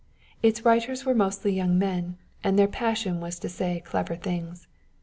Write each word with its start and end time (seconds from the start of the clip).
Its 0.41 0.65
writers 0.65 1.05
were 1.05 1.13
mostly 1.13 1.53
young 1.53 1.77
men, 1.77 2.17
and 2.43 2.57
their 2.57 2.67
passion 2.67 3.19
was 3.19 3.37
to 3.37 3.47
say 3.47 3.79
clever 3.85 4.15
things. 4.15 4.65